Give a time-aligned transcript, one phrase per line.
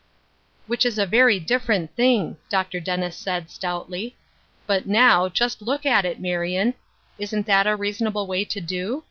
[0.65, 2.79] "Which is a very different thing," Dr.
[2.79, 4.15] Dennis said, stoutly."
[4.67, 6.73] J^ut, now, just look at it, Marion.
[7.19, 8.99] Isn't that the reasonable way to do